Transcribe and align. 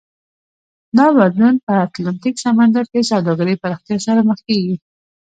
دا 0.97 1.05
بدلون 1.17 1.55
په 1.65 1.71
اتلانتیک 1.85 2.35
سمندر 2.45 2.83
کې 2.91 3.01
سوداګرۍ 3.11 3.55
پراختیا 3.63 3.97
سره 4.07 4.19
مخ 4.29 4.39
کېږي. 4.47 4.75